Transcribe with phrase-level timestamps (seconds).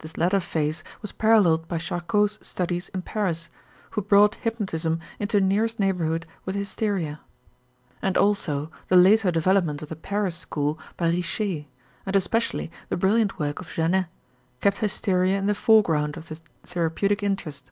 [0.00, 3.48] This latter phase was paralleled by Charcot's studies in Paris,
[3.92, 7.20] who brought hypnotism into nearest neighborhood with hysteria.
[8.02, 11.64] And also the later development of the Paris school by Richer,
[12.04, 14.04] and especially the brilliant work of Janet,
[14.60, 17.70] kept hysteria in the foreground of the therapeutic interest.